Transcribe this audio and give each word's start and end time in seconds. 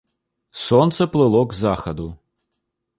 Сонца 0.61 1.05
плыло 1.17 1.45
к 1.45 1.53
захаду. 1.61 2.11